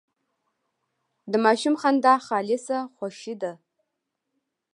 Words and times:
د 1.31 1.33
ماشوم 1.45 1.75
خندا 1.81 2.15
خالصه 2.27 2.77
خوښي 2.95 3.33
ده. 3.41 3.53